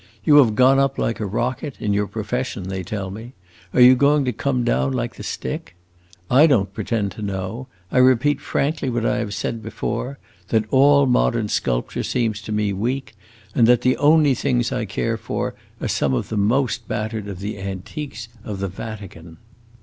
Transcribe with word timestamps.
You 0.25 0.37
have 0.37 0.55
gone 0.55 0.79
up 0.79 0.97
like 0.97 1.19
a 1.19 1.27
rocket, 1.27 1.79
in 1.79 1.93
your 1.93 2.07
profession, 2.07 2.69
they 2.69 2.81
tell 2.81 3.11
me; 3.11 3.33
are 3.71 3.79
you 3.81 3.93
going 3.93 4.25
to 4.25 4.33
come 4.33 4.63
down 4.63 4.93
like 4.93 5.13
the 5.13 5.21
stick? 5.21 5.75
I 6.27 6.47
don't 6.47 6.73
pretend 6.73 7.11
to 7.11 7.21
know; 7.21 7.67
I 7.91 7.99
repeat 7.99 8.41
frankly 8.41 8.89
what 8.89 9.05
I 9.05 9.17
have 9.17 9.35
said 9.35 9.61
before 9.61 10.17
that 10.47 10.65
all 10.71 11.05
modern 11.05 11.49
sculpture 11.49 12.01
seems 12.01 12.41
to 12.41 12.51
me 12.51 12.73
weak, 12.73 13.13
and 13.53 13.67
that 13.67 13.81
the 13.81 13.95
only 13.97 14.33
things 14.33 14.71
I 14.71 14.85
care 14.85 15.17
for 15.17 15.53
are 15.79 15.87
some 15.87 16.15
of 16.15 16.29
the 16.29 16.35
most 16.35 16.87
battered 16.87 17.27
of 17.27 17.37
the 17.39 17.59
antiques 17.59 18.27
of 18.43 18.57
the 18.57 18.69
Vatican. 18.69 19.37